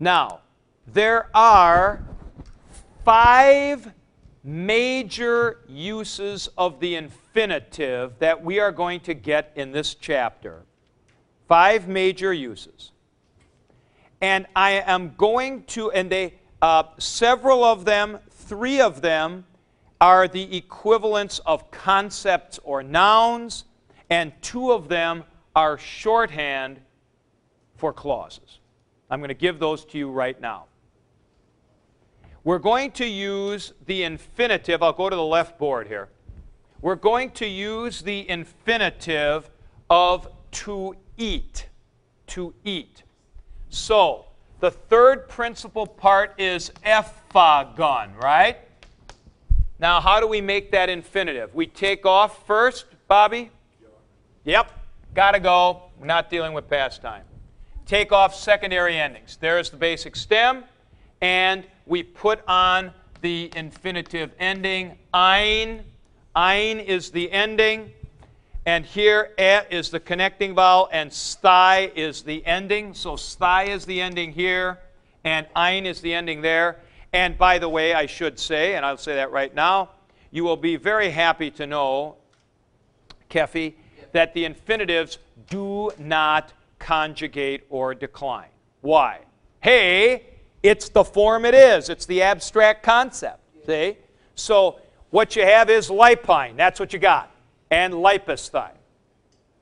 [0.00, 0.40] Now,
[0.86, 2.02] there are
[3.04, 3.92] five
[4.44, 10.62] major uses of the infinitive that we are going to get in this chapter.
[11.48, 12.92] Five major uses.
[14.20, 19.44] And I am going to, and they, uh, several of them, three of them,
[20.00, 23.64] are the equivalents of concepts or nouns,
[24.10, 25.24] and two of them
[25.56, 26.80] are shorthand
[27.76, 28.57] for clauses.
[29.10, 30.66] I'm going to give those to you right now.
[32.44, 34.82] We're going to use the infinitive.
[34.82, 36.08] I'll go to the left board here.
[36.80, 39.50] We're going to use the infinitive
[39.90, 41.66] of to eat.
[42.28, 43.02] To eat.
[43.70, 44.26] So,
[44.60, 48.58] the third principal part is ephagon, right?
[49.78, 51.54] Now, how do we make that infinitive?
[51.54, 53.50] We take off first, Bobby?
[54.44, 54.72] Yep,
[55.14, 55.82] gotta go.
[55.98, 57.22] We're not dealing with past time.
[57.88, 59.38] Take off secondary endings.
[59.40, 60.64] There's the basic stem,
[61.22, 64.98] and we put on the infinitive ending.
[65.14, 65.84] Ein.
[66.36, 67.90] Ein is the ending.
[68.66, 72.92] And here, et is the connecting vowel, and sty is the ending.
[72.92, 74.80] So sty is the ending here,
[75.24, 76.76] and ein is the ending there.
[77.14, 79.92] And by the way, I should say, and I'll say that right now,
[80.30, 82.16] you will be very happy to know,
[83.30, 83.72] Kefi,
[84.12, 85.16] that the infinitives
[85.48, 88.48] do not conjugate or decline.
[88.80, 89.20] Why?
[89.60, 90.24] Hey,
[90.62, 91.88] it's the form it is.
[91.88, 93.40] It's the abstract concept.
[93.66, 93.96] See?
[94.34, 96.56] So what you have is lipine.
[96.56, 97.30] That's what you got.
[97.70, 98.70] And lipisthy.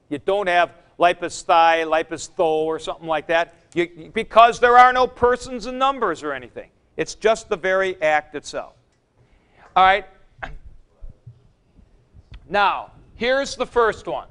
[0.08, 5.66] You don't have lipisthy, lipistho, or something like that you, because there are no persons
[5.66, 6.70] and numbers or anything.
[6.96, 8.74] It's just the very act itself.
[9.76, 10.06] All right.
[12.48, 14.28] Now, here's the first one.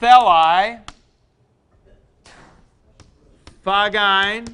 [0.00, 0.80] Thelai,
[3.64, 4.46] Phagain,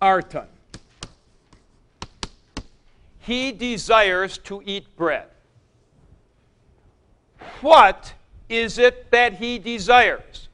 [0.00, 0.46] Arton.
[3.18, 5.26] He desires to eat bread.
[7.60, 8.12] What
[8.48, 10.48] is it that he desires?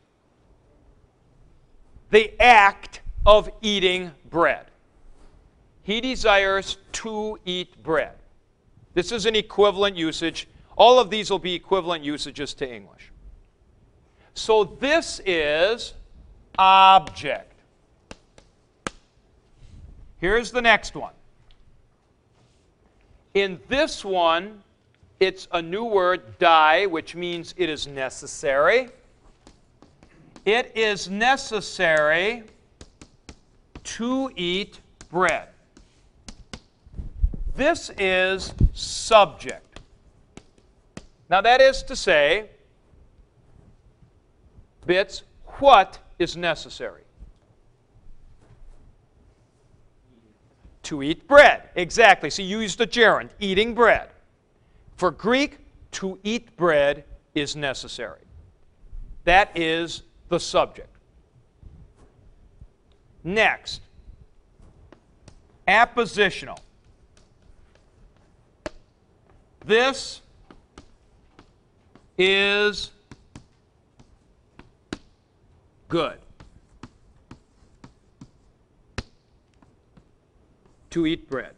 [2.10, 4.66] The act of eating bread.
[5.82, 8.14] He desires to eat bread.
[8.94, 10.46] This is an equivalent usage.
[10.80, 13.12] All of these will be equivalent usages to English.
[14.32, 15.92] So this is
[16.58, 17.52] object.
[20.22, 21.12] Here's the next one.
[23.34, 24.62] In this one,
[25.20, 28.88] it's a new word, die, which means it is necessary.
[30.46, 32.44] It is necessary
[33.84, 34.80] to eat
[35.10, 35.48] bread.
[37.54, 39.69] This is subject.
[41.30, 42.50] Now, that is to say,
[44.84, 45.22] bits,
[45.60, 47.02] what is necessary?
[50.82, 51.68] To eat bread.
[51.76, 52.30] Exactly.
[52.30, 54.08] So you used the gerund, eating bread.
[54.96, 55.58] For Greek,
[55.92, 57.04] to eat bread
[57.36, 58.22] is necessary.
[59.22, 60.88] That is the subject.
[63.22, 63.82] Next,
[65.68, 66.58] appositional.
[69.64, 70.22] This
[72.20, 72.90] is
[75.88, 76.18] good.
[80.90, 81.54] To eat bread.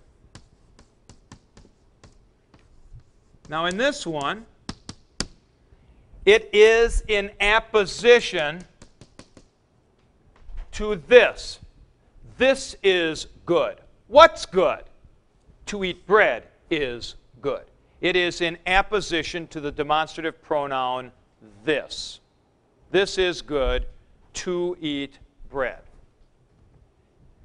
[3.48, 4.46] Now, in this one,
[6.24, 8.62] it is in apposition
[10.72, 11.58] to this.
[12.38, 13.78] This is good.
[14.06, 14.84] What's good?
[15.66, 17.64] To eat bread is good.
[18.02, 21.12] It is in apposition to the demonstrative pronoun
[21.64, 22.18] this.
[22.90, 23.86] This is good
[24.34, 25.78] to eat bread.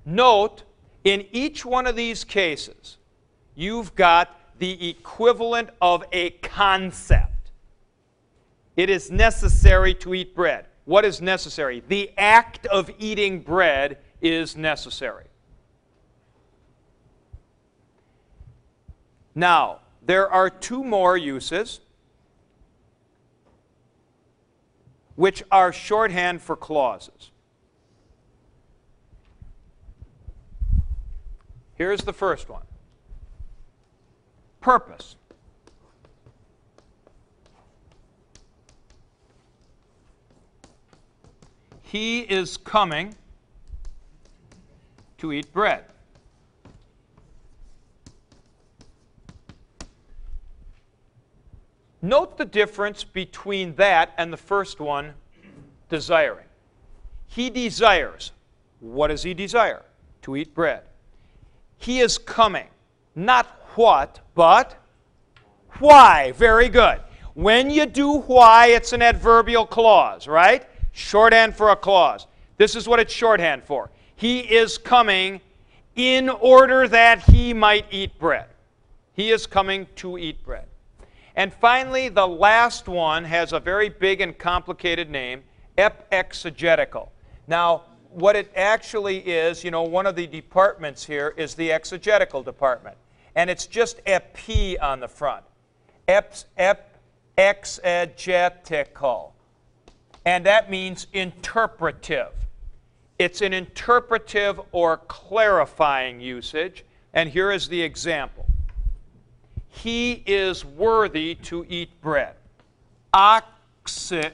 [0.04, 0.64] Note,
[1.04, 2.98] in each one of these cases,
[3.54, 7.52] you've got the equivalent of a concept.
[8.76, 10.66] It is necessary to eat bread.
[10.86, 11.84] What is necessary?
[11.88, 15.26] The act of eating bread is necessary.
[19.36, 21.82] Now, there are two more uses
[25.16, 27.32] which are shorthand for clauses.
[31.76, 32.64] Here's the first one
[34.62, 35.18] purpose.
[41.82, 43.16] He is coming
[45.18, 45.86] to eat bread.
[52.02, 55.14] Note the difference between that and the first one,
[55.90, 56.46] desiring.
[57.28, 58.32] he desires.
[58.80, 59.84] What does he desire?
[60.24, 60.84] To eat bread.
[61.78, 62.68] He is coming.
[63.16, 63.46] Not
[63.76, 64.76] what, but
[65.80, 66.34] why.
[66.34, 67.00] Very good.
[67.34, 70.66] When you do why, it's an adverbial clause, right?
[70.92, 72.28] Shorthand for a clause.
[72.58, 73.92] This is what it's shorthand for.
[74.16, 75.42] He is coming
[75.96, 78.48] in order that he might eat bread.
[79.14, 80.66] He is coming to eat bread.
[81.38, 85.44] And finally, the last one has a very big and complicated name,
[85.78, 87.10] epexegetical.
[87.46, 92.42] Now, what it actually is, you know, one of the departments here is the exegetical
[92.42, 92.98] department.
[93.36, 94.36] And it's just ep
[94.82, 95.44] on the front.
[96.08, 96.98] Eps, ep,
[97.38, 99.36] exegetical.
[100.26, 102.34] And that means interpretive.
[103.20, 106.84] It's an interpretive or clarifying usage.
[107.14, 108.47] And here is the example
[109.84, 112.36] He is worthy to eat bread.
[113.14, 114.34] Oxeus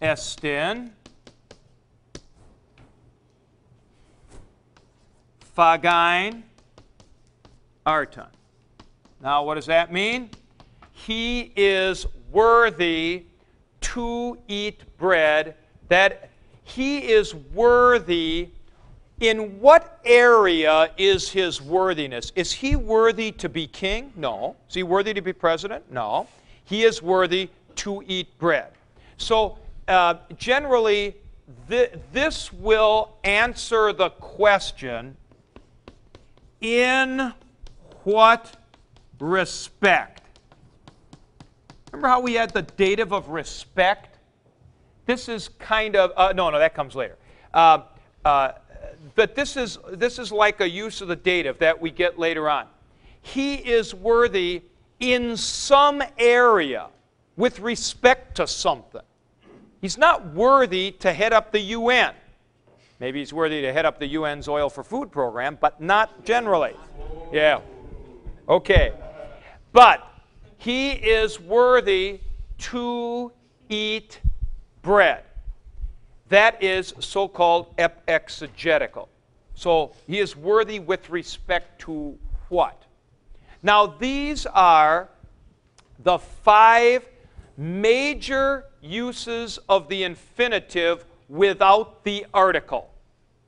[0.00, 0.90] estin
[5.56, 6.42] phagain
[7.84, 8.26] arton.
[9.20, 10.30] Now, what does that mean?
[10.92, 13.24] He is worthy
[13.80, 15.56] to eat bread
[15.88, 16.30] that
[16.62, 18.50] he is worthy.
[19.20, 22.30] In what area is his worthiness?
[22.36, 24.12] Is he worthy to be king?
[24.14, 24.54] No.
[24.68, 25.90] Is he worthy to be president?
[25.90, 26.28] No.
[26.64, 28.72] He is worthy to eat bread.
[29.16, 31.16] So, uh, generally,
[31.68, 35.16] th- this will answer the question
[36.60, 37.32] in
[38.04, 38.56] what
[39.18, 40.22] respect?
[41.90, 44.18] Remember how we had the dative of respect?
[45.06, 47.16] This is kind of, uh, no, no, that comes later.
[47.52, 47.80] Uh,
[48.24, 48.52] uh,
[49.14, 52.48] but this is, this is like a use of the dative that we get later
[52.48, 52.66] on.
[53.22, 54.62] He is worthy
[55.00, 56.88] in some area
[57.36, 59.02] with respect to something.
[59.80, 62.14] He's not worthy to head up the UN.
[63.00, 66.74] Maybe he's worthy to head up the UN's Oil for Food program, but not generally.
[67.32, 67.60] Yeah.
[68.48, 68.92] Okay.
[69.72, 70.04] But
[70.56, 72.20] he is worthy
[72.58, 73.30] to
[73.68, 74.20] eat
[74.82, 75.22] bread.
[76.28, 79.08] That is so called exegetical.
[79.54, 82.82] So he is worthy with respect to what?
[83.62, 85.08] Now, these are
[85.98, 87.08] the five
[87.56, 92.90] major uses of the infinitive without the article.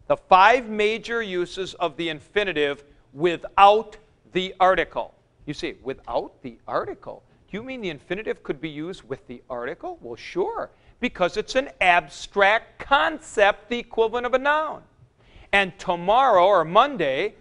[0.09, 2.83] The five major uses of the infinitive
[3.13, 3.97] without
[4.33, 5.15] the article.
[5.47, 7.23] You see, without the article.
[7.51, 9.99] Do you mean the infinitive could be used with the article?
[10.01, 14.83] Well, sure because it's an abstract concept, the equivalent of a noun.
[15.53, 17.35] And tomorrow or Monday,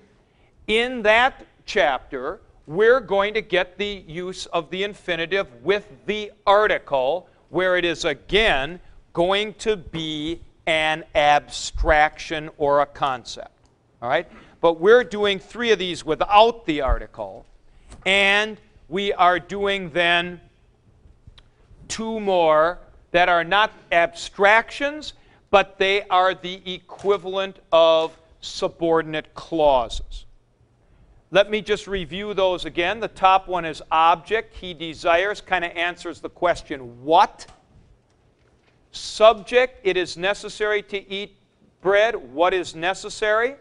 [0.68, 7.28] in that chapter, we're going to get the use of the infinitive with the article,
[7.50, 8.80] where it is again
[9.14, 13.70] going to be an abstraction or a concept.
[14.02, 14.28] All right?
[14.62, 17.46] But we're doing three of these without the article,
[18.06, 18.58] and
[18.88, 20.40] we are doing then
[21.88, 22.80] two more
[23.12, 25.14] that are not abstractions,
[25.50, 30.26] but they are the equivalent of subordinate clauses.
[31.32, 33.00] Let me just review those again.
[33.00, 34.56] The top one is object.
[34.56, 37.46] He desires, kind of answers the question, what?
[38.92, 41.36] Subject, it is necessary to eat
[41.82, 42.16] bread.
[42.16, 43.56] What is necessary?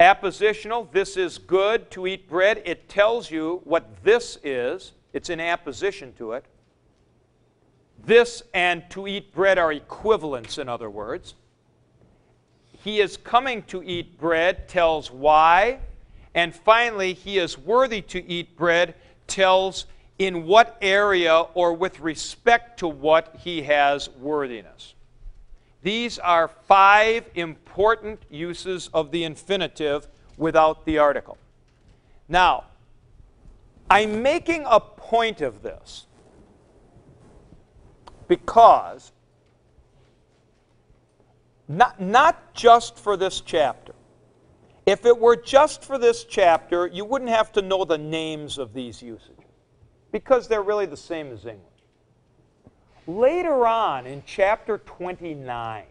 [0.00, 2.62] Appositional, this is good to eat bread.
[2.64, 6.44] It tells you what this is, it's in apposition to it.
[8.06, 11.34] This and to eat bread are equivalents, in other words.
[12.84, 15.80] He is coming to eat bread tells why.
[16.32, 18.94] And finally, he is worthy to eat bread
[19.26, 19.86] tells
[20.20, 24.94] in what area or with respect to what he has worthiness.
[25.82, 31.38] These are five important uses of the infinitive without the article.
[32.28, 32.64] Now,
[33.90, 36.06] I'm making a point of this
[38.28, 39.12] because
[41.68, 43.94] not, not just for this chapter.
[44.86, 48.72] If it were just for this chapter, you wouldn't have to know the names of
[48.72, 49.32] these usages
[50.12, 51.62] because they're really the same as English.
[53.08, 55.84] Later on in chapter 29,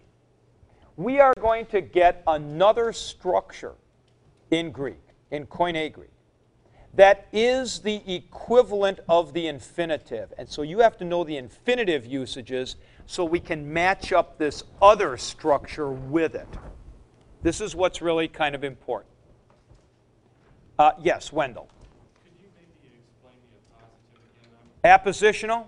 [0.95, 3.75] we are going to get another structure
[4.51, 5.01] in Greek,
[5.31, 6.09] in Koine Greek
[6.95, 10.33] that is the equivalent of the infinitive.
[10.37, 14.63] And so you have to know the infinitive usages so we can match up this
[14.81, 16.47] other structure with it.
[17.43, 19.11] This is what's really kind of important.
[20.79, 21.69] Uh, yes, Wendell.
[22.23, 25.63] Could you maybe explain the appositive again?
[25.63, 25.67] Appositional?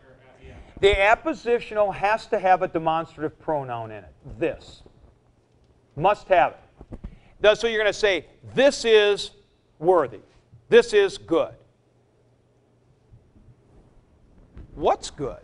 [0.80, 4.14] The appositional has to have a demonstrative pronoun in it.
[4.38, 4.84] This.
[5.96, 6.56] Must have
[7.42, 7.58] it.
[7.58, 9.32] So you're going to say, this is
[9.80, 10.20] worthy.
[10.70, 11.54] This is good.
[14.76, 15.42] What's good?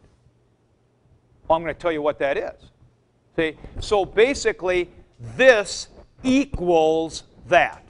[1.48, 2.72] Well, I'm going to tell you what that is.
[3.36, 3.58] See?
[3.80, 4.90] So basically,
[5.36, 5.88] this
[6.24, 7.84] equals that.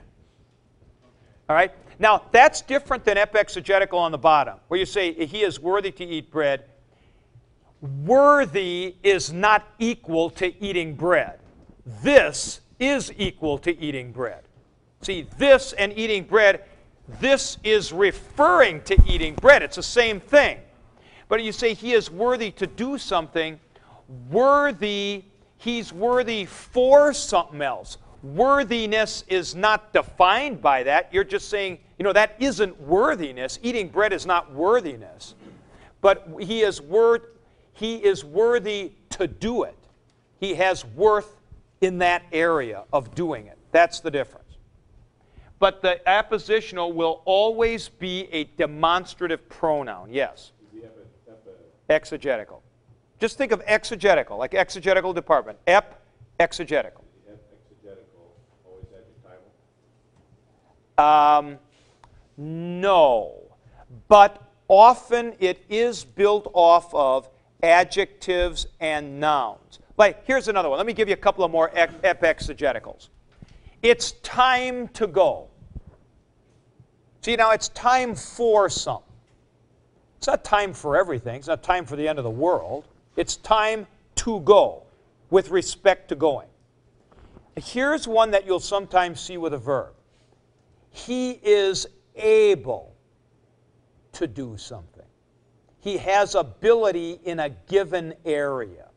[1.50, 1.72] All right?
[2.00, 6.04] Now, that's different than epexegetical on the bottom, where you say, he is worthy to
[6.04, 6.66] eat bread.
[7.82, 11.40] Worthy is not equal to eating bread.
[12.02, 14.44] This is equal to eating bread.
[15.02, 16.63] See, this and eating bread,
[17.20, 19.62] this is referring to eating bread.
[19.62, 20.60] It's the same thing.
[21.28, 23.60] But you say he is worthy to do something,
[24.30, 25.26] worthy,
[25.58, 27.98] he's worthy for something else.
[28.22, 31.14] Worthiness is not defined by that.
[31.14, 33.60] You're just saying, you know, that isn't worthiness.
[33.62, 35.36] Eating bread is not worthiness.
[36.02, 37.24] But he is worth
[37.74, 39.78] he is worthy to do it.
[40.40, 41.40] He has worth
[41.82, 43.58] in that area of doing it.
[43.72, 44.43] That's the difference.
[45.63, 50.10] But the appositional will always be a demonstrative pronoun.
[50.12, 50.51] Yes.
[51.89, 52.62] Exegetical.
[53.17, 55.58] Just think of exegetical, like exegetical department.
[55.65, 56.01] Ep,
[56.38, 57.05] exegetical.
[57.32, 58.89] exegetical always?
[60.98, 61.58] Um,
[62.36, 63.36] no.
[64.10, 67.29] But often it is built off of
[67.62, 69.79] adjectives and nouns.
[69.96, 70.77] Like, here's another one.
[70.77, 73.08] Let me give you a couple of more ep exegeticals.
[73.82, 75.48] It's time to go.
[77.24, 79.13] See, now it's time for something.
[80.18, 81.38] It's not time for everything.
[81.38, 82.89] It's not time for the end of the world.
[83.15, 84.84] It's time to go
[85.30, 86.48] with respect to going.
[87.56, 89.94] Here's one that you'll sometimes see with a verb.
[90.89, 92.94] He is able
[94.12, 95.06] to do something.
[95.80, 98.89] He has ability in a given area.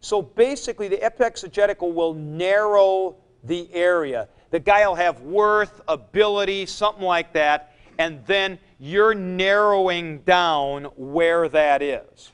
[0.00, 4.28] So basically, the epexegetical will narrow the area.
[4.50, 11.48] The guy will have worth, ability, something like that, and then you're narrowing down where
[11.48, 12.32] that is.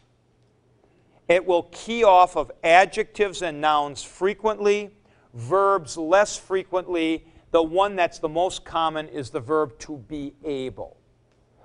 [1.27, 4.91] It will key off of adjectives and nouns frequently,
[5.33, 7.25] verbs less frequently.
[7.51, 10.97] The one that's the most common is the verb to be able.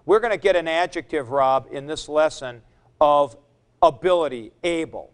[0.05, 2.61] We're going to get an adjective, Rob, in this lesson
[3.01, 3.35] of
[3.81, 5.11] ability, able.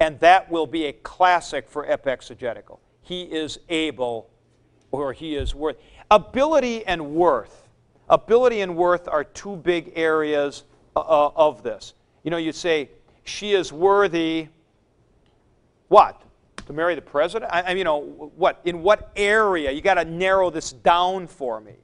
[0.00, 2.78] And that will be a classic for epexegetical.
[3.02, 4.30] He is able
[4.92, 5.76] or he is worth.
[6.10, 7.68] Ability and worth.
[8.08, 11.94] Ability and worth are two big areas uh, uh of this.
[12.22, 12.90] You know, you say,
[13.24, 14.48] she is worthy,
[15.88, 16.22] what?
[16.66, 17.52] To marry the president?
[17.52, 18.00] I, I mean, you know,
[18.36, 18.60] what?
[18.64, 19.70] In what area?
[19.70, 21.74] You got to narrow this down for me.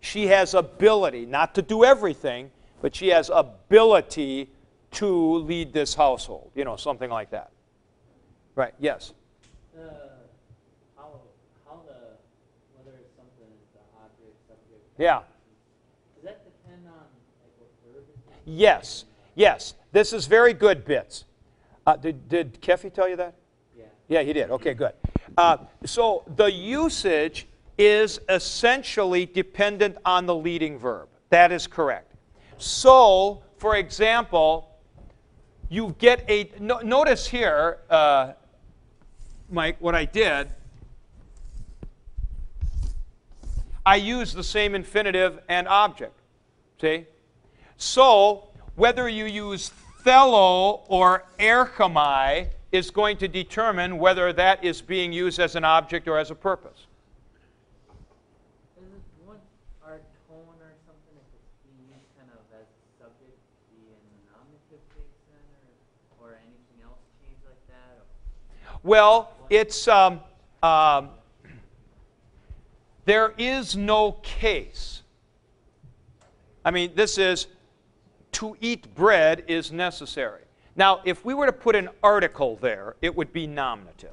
[0.00, 4.50] She has ability, not to do everything, but she has ability
[4.92, 6.50] to lead this household.
[6.54, 7.50] You know, something like that.
[8.54, 9.12] Right, yes?
[9.76, 9.82] Uh,
[10.96, 11.20] how,
[11.66, 12.16] how the,
[12.74, 14.84] whether it's something is the object, subject.
[14.98, 15.20] Yeah.
[16.14, 16.94] Does that depend on
[17.42, 18.04] like what verb
[18.44, 19.74] Yes, yes.
[19.92, 21.24] This is very good bits.
[21.86, 23.34] Uh, did, did Kefi tell you that?
[23.76, 23.84] Yeah.
[24.08, 24.50] Yeah, he did.
[24.50, 24.92] Okay, good.
[25.36, 27.46] Uh, so the usage
[27.78, 31.08] is essentially dependent on the leading verb.
[31.30, 32.14] That is correct.
[32.58, 34.70] So, for example,
[35.68, 38.32] you get a, no, notice here, uh,
[39.50, 40.48] Mike, what I did,
[43.86, 46.12] I use the same infinitive and object.
[46.80, 47.06] See?
[47.76, 49.70] So, whether you use
[50.04, 56.08] thelo or erchomai is going to determine whether that is being used as an object
[56.08, 56.86] or as a purpose.
[58.76, 59.38] Isn't one
[59.84, 61.88] our tone or something if it's being
[62.18, 62.66] kind of as
[62.98, 63.38] subject
[63.70, 64.02] be in
[64.34, 65.46] nominative case then
[66.20, 68.02] or, or anything else change like that?
[68.82, 70.20] Well, it's um,
[70.62, 71.10] um,
[73.06, 75.02] there is no case.
[76.64, 77.46] I mean, this is
[78.32, 80.42] to eat bread is necessary.
[80.74, 84.10] Now, if we were to put an article there, it would be nominative.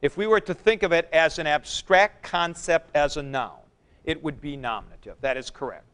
[0.00, 3.58] If we were to think of it as an abstract concept as a noun,
[4.04, 5.16] it would be nominative.
[5.20, 5.84] That is correct.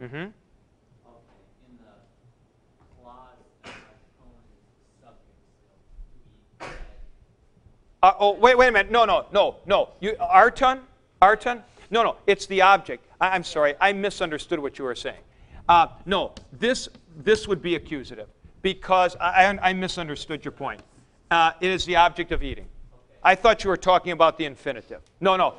[0.00, 0.14] Mm-hmm.
[0.14, 0.28] Okay,
[1.66, 1.92] in the
[3.02, 3.24] clause,
[3.64, 3.80] arton
[4.44, 6.66] is the subject, so
[8.02, 8.92] Uh, oh, wait, wait a minute.
[8.92, 9.88] No, no, no, no.
[10.00, 10.80] You, Arton?
[11.22, 11.62] Arton?
[11.90, 12.16] No, no.
[12.26, 13.04] It's the object.
[13.20, 13.74] I, I'm sorry.
[13.80, 15.20] I misunderstood what you were saying.
[15.68, 18.28] Uh, no, this, this would be accusative
[18.62, 20.80] because I, I, misunderstood your point.
[21.30, 22.66] Uh, it is the object of eating.
[23.22, 25.00] I thought you were talking about the infinitive.
[25.20, 25.54] No, no.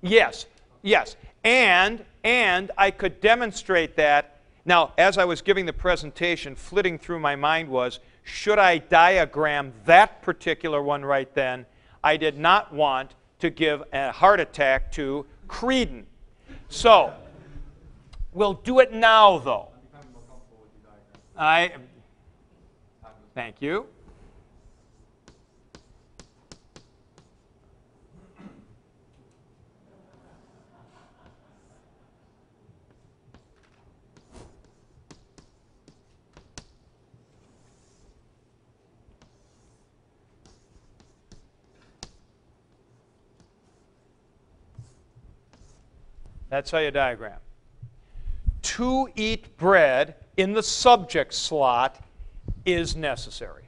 [0.00, 0.46] Yes,
[0.82, 1.16] yes.
[1.44, 7.18] And, and I could demonstrate that Now, as I was giving the presentation, flitting through
[7.18, 11.66] my mind was, should I diagram that particular one right then?
[12.04, 16.04] I did not want to give a heart attack to Creedon.
[16.68, 17.12] So,
[18.32, 19.68] we'll do it now, though.
[21.36, 21.72] I,
[23.34, 23.86] thank you.
[46.52, 47.38] That's how you diagram.
[48.60, 51.98] To eat bread in the subject slot
[52.66, 53.62] is necessary.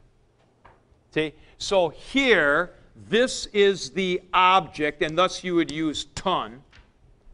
[1.12, 1.32] See?
[1.56, 2.74] So here,
[3.08, 6.62] this is the object, and thus you would use ton.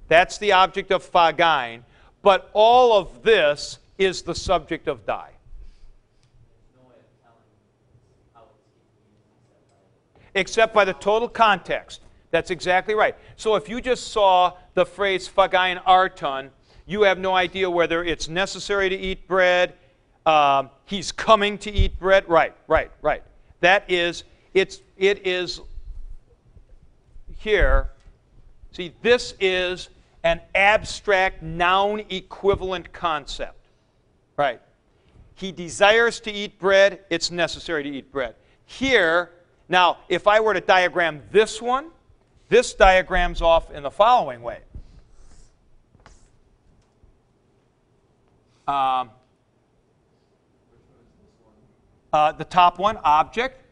[0.06, 1.82] That's the object of phagain.
[2.22, 5.32] But all of this is the subject of die.
[10.32, 12.02] Except by the total context.
[12.30, 13.16] That's exactly right.
[13.36, 16.50] So if you just saw the phrase phagain arton,
[16.86, 19.74] you have no idea whether it's necessary to eat bread,
[20.26, 22.28] um, he's coming to eat bread.
[22.28, 23.22] Right, right, right.
[23.60, 25.60] That is, it's, it is
[27.38, 27.90] here.
[28.72, 29.88] See, this is
[30.22, 33.66] an abstract noun equivalent concept.
[34.36, 34.60] Right.
[35.34, 38.34] He desires to eat bread, it's necessary to eat bread.
[38.66, 39.30] Here,
[39.68, 41.86] now, if I were to diagram this one,
[42.50, 44.58] this diagrams off in the following way.
[48.66, 49.10] Um,
[52.12, 53.62] uh, the top one, object.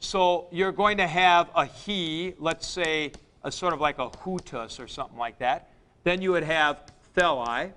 [0.00, 3.12] So you're going to have a he, let's say
[3.44, 5.70] a sort of like a hutus or something like that.
[6.04, 6.80] Then you would have
[7.14, 7.72] thelai.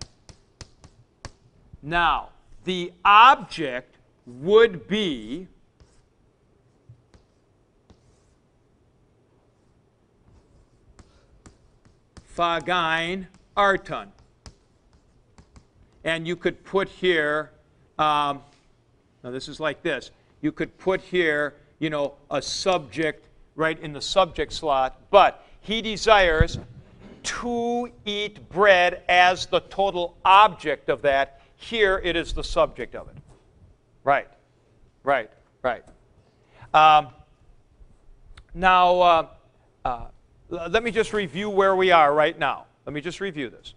[1.81, 2.29] Now,
[2.63, 5.47] the object would be
[12.39, 14.09] phagain arton.
[16.05, 17.51] And you could put here,
[17.97, 18.41] um,
[19.23, 20.11] now this is like this.
[20.39, 23.25] You could put here, you know, a subject
[23.55, 26.57] right in the subject slot, but he desires
[27.23, 31.41] to eat bread as the total object of that.
[31.57, 33.17] Here it is the subject of it.
[34.05, 34.29] Right,
[35.03, 35.29] right,
[35.61, 35.83] right.
[36.73, 37.09] Um,
[38.53, 39.27] now, uh,
[39.83, 40.05] uh,
[40.49, 42.65] let me just review where we are right now.
[42.85, 43.73] Let me just review this.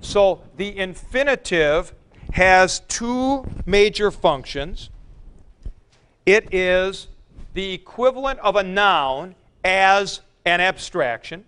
[0.00, 1.94] So the infinitive
[2.32, 4.90] has two major functions.
[6.26, 7.08] It is
[7.54, 11.44] the equivalent of a noun as an abstraction,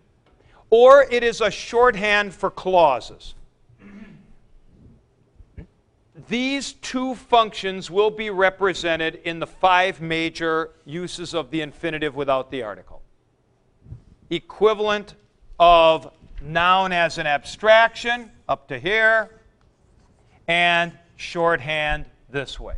[0.70, 3.34] or it is a shorthand for clauses.
[6.28, 12.50] These two functions will be represented in the five major uses of the infinitive without
[12.50, 12.91] the article
[14.34, 15.14] equivalent
[15.60, 19.30] of noun as an abstraction up to here
[20.48, 22.76] and shorthand this way.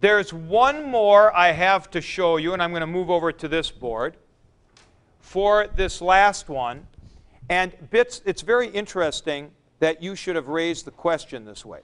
[0.00, 3.48] There's one more I have to show you, and I'm going to move over to
[3.48, 4.16] this board
[5.20, 6.86] for this last one.
[7.48, 11.80] And bits, it's very interesting that you should have raised the question this way.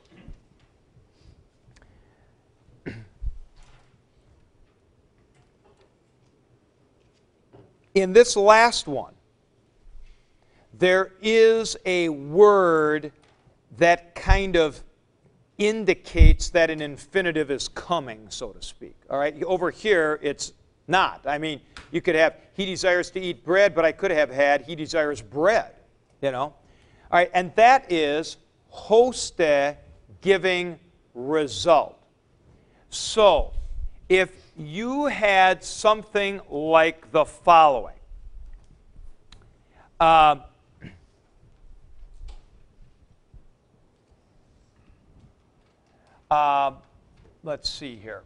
[7.94, 9.14] In this last one,
[10.72, 13.12] there is a word
[13.78, 14.82] that kind of
[15.58, 18.96] indicates that an infinitive is coming, so to speak.
[19.08, 20.52] All right, over here it's
[20.88, 21.24] not.
[21.26, 21.60] I mean,
[21.92, 25.22] you could have he desires to eat bread, but I could have had he desires
[25.22, 25.72] bread.
[26.20, 26.54] You know, all
[27.12, 29.40] right, and that is hoste
[30.20, 30.78] giving
[31.14, 32.02] result.
[32.90, 33.52] So,
[34.08, 37.94] if you had something like the following.
[39.98, 40.36] Uh,
[46.30, 46.72] uh,
[47.42, 48.22] let's see here.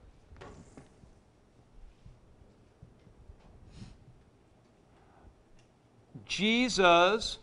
[6.27, 7.38] Jesus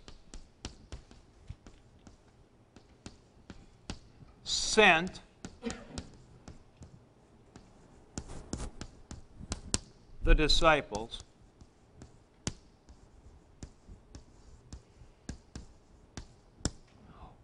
[4.43, 5.19] sent
[10.25, 11.23] the disciples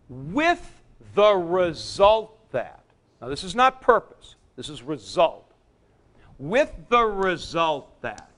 [0.09, 0.81] with
[1.15, 2.83] the result that,
[3.21, 5.49] now this is not purpose, this is result,
[6.37, 8.29] with the result that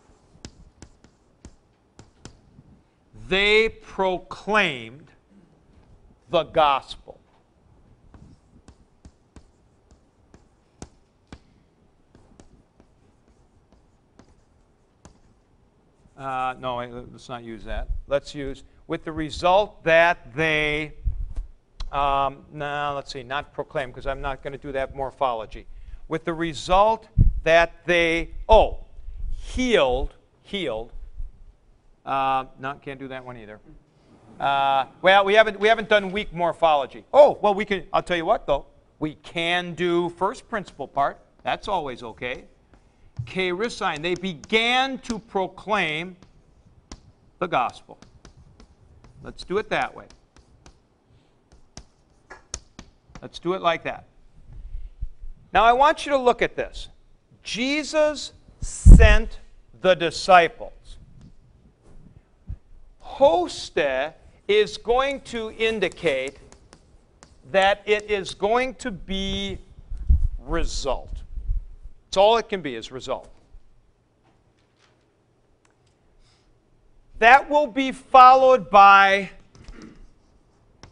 [3.30, 5.10] they proclaimed
[6.30, 7.20] the gospel.
[16.24, 16.78] Uh, no,
[17.12, 17.90] let's not use that.
[18.08, 20.94] Let's use with the result that they,
[21.92, 25.66] um, now let's see, not proclaim, because I'm not going to do that morphology.
[26.08, 27.10] With the result
[27.44, 28.86] that they, oh,
[29.32, 30.94] healed, healed.
[32.06, 33.60] Uh, no, can't do that one either.
[34.40, 37.04] Uh, well, we haven't, we haven't done weak morphology.
[37.14, 38.66] Oh, well, we can, I'll tell you what, though.
[38.98, 41.20] We can do first principle part.
[41.44, 42.46] That's always okay.
[43.26, 44.02] Kerisign.
[44.02, 46.16] They began to proclaim
[47.40, 47.98] the gospel.
[49.24, 50.06] Let's do it that way.
[53.22, 54.06] Let's do it like that.
[55.54, 56.90] Now, I want you to look at this.
[57.44, 59.40] Jesus sent
[59.82, 60.98] the disciples.
[63.00, 64.14] Hoste
[64.48, 66.38] is going to indicate
[67.52, 69.60] that it is going to be
[70.40, 71.13] result.
[72.14, 73.28] It's all it can be is result.
[77.18, 79.32] That will be followed by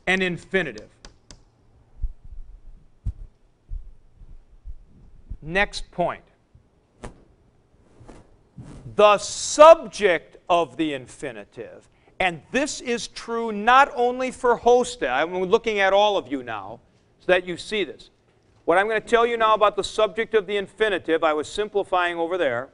[0.08, 0.90] an infinitive.
[5.44, 6.24] Next point.
[8.96, 11.88] The subject of the infinitive,
[12.20, 16.80] and this is true not only for Hoste, I'm looking at all of you now
[17.20, 18.10] so that you see this.
[18.72, 21.50] What I'm going to tell you now about the subject of the infinitive, I was
[21.50, 22.70] simplifying over there.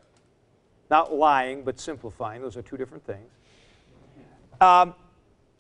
[0.91, 2.43] Not lying, but simplifying.
[2.43, 3.31] Those are two different things.
[4.62, 4.93] Um,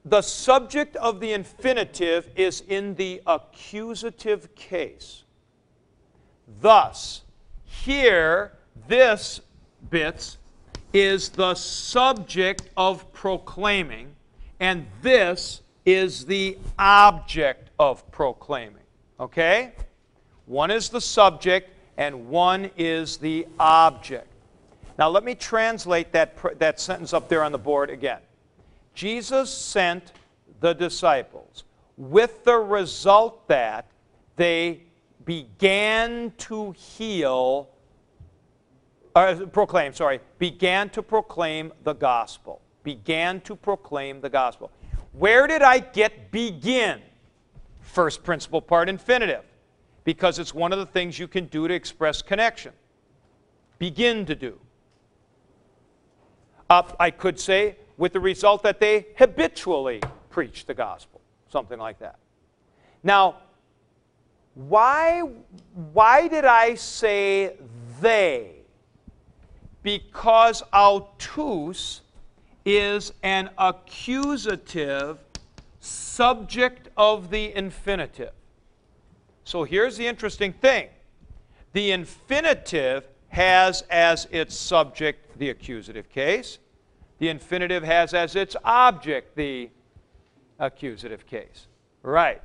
[0.05, 5.23] the subject of the infinitive is in the accusative case.
[6.61, 7.23] Thus,
[7.63, 9.41] here, this
[9.89, 10.37] bits
[10.93, 14.13] is the subject of proclaiming,
[14.59, 18.83] and this is the object of proclaiming.
[19.19, 19.73] Okay?
[20.47, 24.27] One is the subject, and one is the object.
[24.97, 28.19] Now, let me translate that, that sentence up there on the board again.
[28.95, 30.13] Jesus sent
[30.61, 31.65] the disciples
[31.97, 33.85] with the result that
[34.37, 34.81] they
[35.25, 37.69] began to heal,
[39.15, 42.61] uh, proclaim, sorry, began to proclaim the gospel.
[42.83, 44.71] Began to proclaim the gospel.
[45.11, 47.01] Where did I get begin?
[47.81, 49.43] First principle part infinitive
[50.07, 52.71] because it's one of the things you can do to express connection.
[53.77, 54.57] Begin to do.
[56.69, 62.19] I could say, with the result that they habitually preach the gospel, something like that.
[63.03, 63.39] Now,
[64.55, 65.23] why,
[65.91, 67.57] why did I say
[67.99, 68.61] they?
[69.83, 71.99] Because autus
[72.63, 75.17] is an accusative
[75.81, 78.31] subject of the infinitive.
[79.47, 80.89] So here's the interesting thing
[81.71, 86.59] the infinitive has as its subject the accusative case,
[87.19, 89.69] the infinitive has as its object the
[90.59, 91.67] accusative case.
[92.03, 92.41] Right.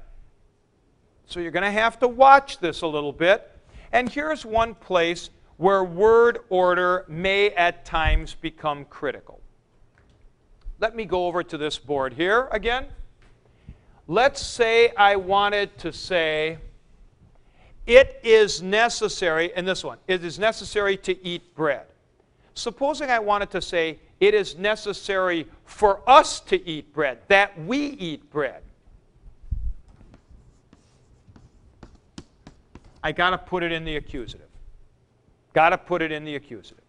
[1.27, 3.51] So you're going to have to watch this a little bit.
[3.91, 9.41] And here's one place where word order may at times become critical.
[10.79, 12.87] Let me go over to this board here again.
[14.07, 16.59] Let's say I wanted to say,
[17.87, 21.87] it is necessary, and this one, it is necessary to eat bread.
[22.55, 27.79] Supposing I wanted to say, it is necessary for us to eat bread, that we
[27.79, 28.63] eat bread.
[33.03, 34.47] I got to put it in the accusative.
[35.55, 36.85] Got to put it in the accusative.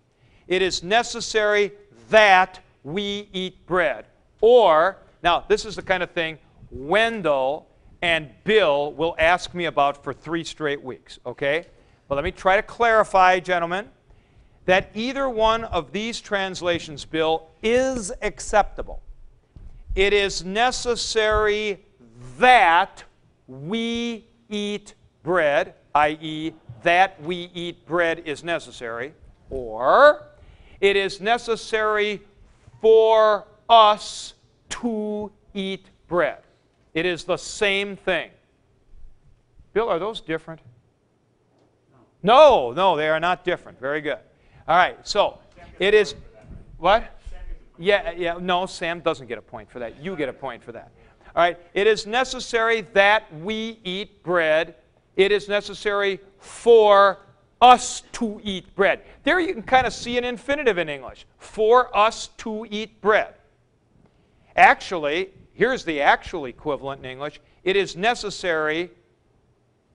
[0.48, 1.72] It is necessary
[2.10, 4.06] that we eat bread.
[4.42, 6.38] Or, now, this is the kind of thing
[6.70, 7.68] Wendell
[8.04, 11.68] and Bill will ask me about for three straight weeks, okay?
[12.10, 13.88] But let me try to clarify, gentlemen,
[14.66, 19.02] that either one of these translations, Bill, is acceptable.
[19.96, 21.80] It is necessary
[22.40, 23.06] that
[23.48, 29.14] we eat bread, i.e., that we eat bread is necessary,
[29.50, 30.28] or
[30.82, 32.22] it is necessary
[32.82, 34.34] for us
[34.72, 36.43] to eat bread.
[36.94, 38.30] It is the same thing.
[39.74, 40.62] Bill, are those different?
[42.22, 43.80] No, no, they are not different.
[43.80, 44.20] Very good.
[44.68, 45.40] All right, so
[45.80, 46.16] it is
[46.78, 47.20] what?
[47.78, 50.02] Yeah, yeah, no, Sam doesn't get a point for that.
[50.02, 50.92] You get a point for that.
[51.36, 54.76] All right, it is necessary that we eat bread.
[55.16, 57.20] It is necessary for
[57.60, 59.02] us to eat bread.
[59.24, 61.26] There you can kind of see an infinitive in English.
[61.40, 63.34] For us to eat bread.
[64.56, 68.92] Actually, here's the actual equivalent in English it is necessary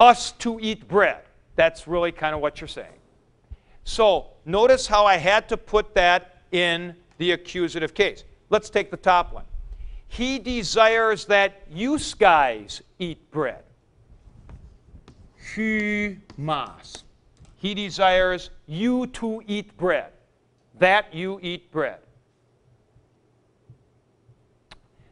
[0.00, 1.22] us to eat bread.
[1.56, 2.98] That's really kind of what you're saying.
[3.84, 8.24] So notice how I had to put that in the accusative case.
[8.48, 9.44] Let's take the top one.
[10.06, 13.64] He desires that you guys eat bread.
[15.54, 17.04] He mas.
[17.56, 20.12] He desires you to eat bread.
[20.78, 21.98] That you eat bread.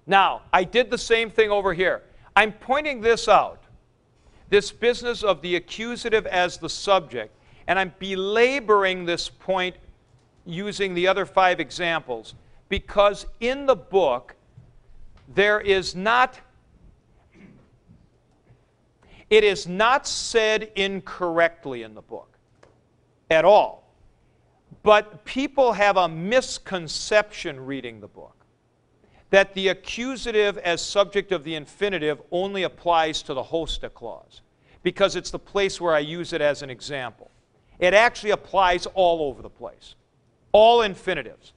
[0.07, 2.03] Now, I did the same thing over here.
[2.35, 3.63] I'm pointing this out
[4.49, 7.35] this business of the accusative as the subject,
[7.67, 9.77] and I'm belaboring this point
[10.45, 12.35] using the other five examples
[12.69, 14.37] because in the book
[15.35, 16.39] there is not
[19.29, 22.39] it is not said incorrectly in the book
[23.29, 23.83] at all.
[24.85, 28.36] But people have a misconception reading the book
[29.31, 34.43] that the accusative as subject of the infinitive only applies to the hoste clause
[34.83, 37.31] because it's the place where I use it as an example.
[37.79, 39.97] It actually applies all over the place,
[40.53, 41.53] all infinitives.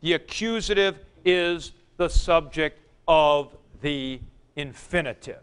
[0.00, 4.20] The accusative is the subject of the
[4.56, 5.42] infinitive.